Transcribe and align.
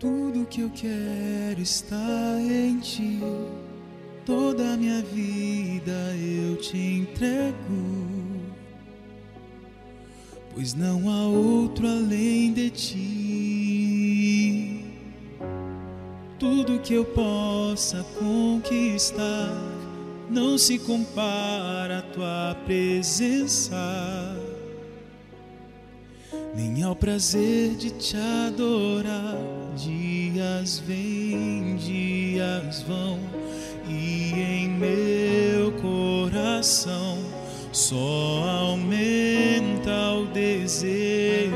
Tudo 0.00 0.46
que 0.46 0.62
eu 0.62 0.70
quero 0.70 1.60
está 1.60 1.94
em 2.40 2.78
ti. 2.78 3.20
Toda 4.24 4.74
minha 4.78 5.02
vida 5.02 6.16
eu 6.16 6.56
te 6.56 6.78
entrego. 6.78 7.60
Pois 10.54 10.72
não 10.72 11.10
há 11.10 11.26
outro 11.26 11.86
além 11.86 12.54
de 12.54 12.70
ti. 12.70 13.10
Tudo 16.38 16.80
que 16.80 16.94
eu 16.94 17.04
possa 17.04 18.02
conquistar 18.18 19.52
não 20.30 20.56
se 20.56 20.78
compara 20.78 21.98
à 21.98 22.02
tua 22.02 22.56
presença 22.64 23.76
nem 26.54 26.82
ao 26.82 26.96
prazer 26.96 27.74
de 27.76 27.90
te 27.90 28.16
adorar. 28.16 29.36
Dias 29.76 30.82
vêm, 30.86 31.76
dias 31.76 32.82
vão, 32.82 33.18
e 33.88 34.32
em 34.32 34.68
meu 34.68 35.72
coração 35.72 37.18
só 37.72 38.66
aumenta 38.66 40.12
o 40.14 40.26
desejo 40.26 41.50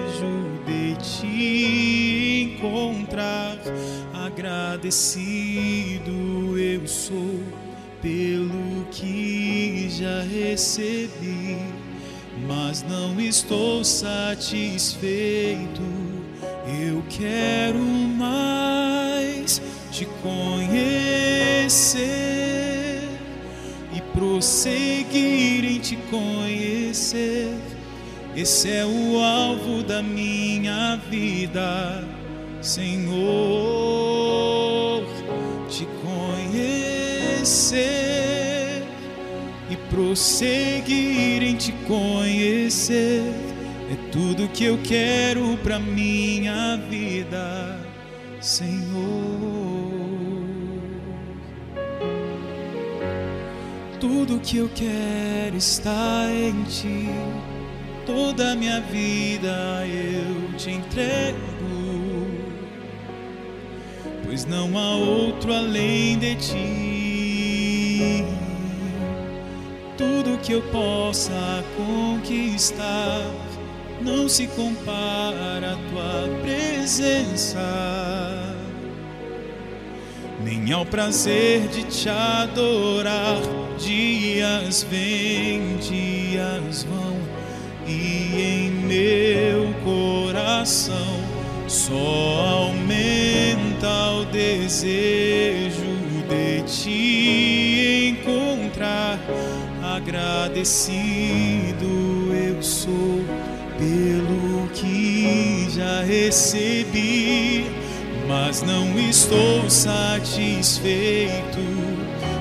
de 0.65 0.97
te 0.97 2.57
encontrar. 2.57 3.59
Agradecido 4.13 6.13
eu 6.59 6.87
sou 6.87 7.41
pelo 8.01 8.87
que 8.91 9.89
já 9.91 10.23
recebi 10.23 11.59
mas 12.47 12.83
não 12.83 13.19
estou 13.21 13.85
satisfeito. 13.85 15.83
Eu 16.81 17.05
quero 17.09 17.79
mais 17.79 19.61
te 19.91 20.07
conhecer 20.23 22.05
e 23.95 24.01
prosseguir 24.13 25.65
em 25.65 25.79
te 25.79 25.97
conhecer. 26.11 27.55
Esse 28.37 28.71
é 28.71 28.85
o 28.85 29.21
alvo 29.21 29.85
da 29.85 30.03
minha 30.03 30.97
vida, 31.09 32.05
Senhor, 32.61 33.15
te 35.69 35.87
conhecer 36.03 38.04
prosseguir 39.77 41.43
em 41.43 41.57
te 41.57 41.73
conhecer. 41.87 43.23
É 43.91 44.11
tudo 44.11 44.49
que 44.49 44.65
eu 44.65 44.79
quero 44.83 45.57
para 45.59 45.79
minha 45.79 46.77
vida, 46.89 47.79
Senhor. 48.41 48.85
Tudo 54.01 54.41
que 54.41 54.57
eu 54.59 54.71
quero 54.75 55.57
está 55.57 56.27
em 56.31 56.63
ti. 56.65 57.09
Toda 58.07 58.55
minha 58.55 58.81
vida 58.81 59.87
eu 59.87 60.53
te 60.59 60.71
entrego, 60.71 61.37
pois 64.25 64.45
não 64.45 64.77
há 64.79 64.95
outro 64.97 65.55
além 65.55 66.19
de 66.19 66.35
ti 66.37 66.95
tudo 69.97 70.39
que 70.39 70.53
eu 70.53 70.63
possa 70.63 71.65
conquistar 71.77 73.31
não 74.01 74.29
se 74.29 74.47
compara 74.49 75.73
à 75.73 75.77
tua 75.91 76.29
presença, 76.43 77.61
nem 80.43 80.73
ao 80.73 80.85
prazer 80.85 81.69
de 81.69 81.85
te 81.85 82.09
adorar. 82.09 83.41
Dias 83.79 84.87
vêm, 84.89 85.77
dias 85.79 86.85
vão, 86.85 87.17
e 87.87 88.41
em 88.41 88.71
meu 88.71 89.75
coração 89.83 91.19
só 91.67 92.71
aumenta 92.71 94.13
o 94.21 94.25
desejo 94.27 95.95
de 96.25 96.35
encontrar 96.35 96.65
agradecido 100.05 101.87
eu 102.35 102.63
sou 102.63 103.25
pelo 103.79 104.69
que 104.75 105.67
já 105.71 106.03
recebi, 106.03 107.65
mas 108.29 108.61
não 108.63 108.99
estou 108.99 109.71
satisfeito. 109.71 111.35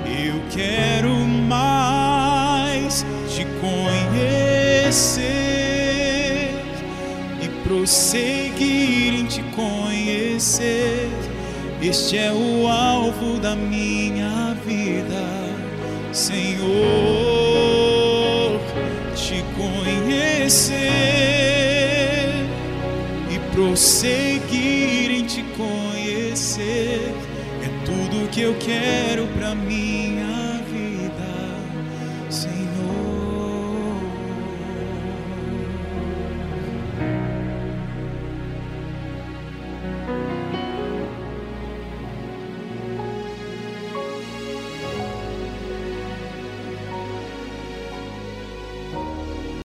Eu 0.06 0.42
quero 0.52 1.10
mais 1.16 3.06
te 3.30 3.46
conhecer 3.62 5.24
e 7.42 7.48
prosseguir 7.66 9.14
em 9.14 9.26
te 9.26 9.42
conhecer. 9.56 11.10
Este 11.82 12.18
é 12.18 12.32
o 12.32 12.68
alvo 12.68 13.40
da 13.40 13.56
minha 13.56 14.54
vida, 14.66 15.24
Senhor 16.12 17.33
e 23.32 23.40
prosseguir 23.54 25.12
em 25.12 25.26
te 25.26 25.42
conhecer. 25.56 27.14
É 27.64 27.86
tudo 27.86 28.30
que 28.30 28.42
eu 28.42 28.54
quero 28.60 29.26
para 29.28 29.56
minha 29.56 30.43